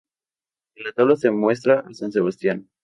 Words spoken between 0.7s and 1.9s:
En la tabla se muestra